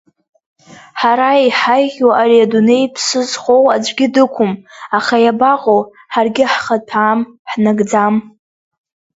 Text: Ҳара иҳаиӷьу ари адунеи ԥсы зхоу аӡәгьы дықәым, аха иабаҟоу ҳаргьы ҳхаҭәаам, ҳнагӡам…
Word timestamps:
Ҳара 0.99 1.29
иҳаиӷьу 1.45 2.11
ари 2.21 2.45
адунеи 2.45 2.85
ԥсы 2.93 3.21
зхоу 3.29 3.63
аӡәгьы 3.75 4.07
дықәым, 4.13 4.53
аха 4.97 5.15
иабаҟоу 5.25 5.81
ҳаргьы 6.13 6.45
ҳхаҭәаам, 6.53 7.19
ҳнагӡам… 7.51 8.15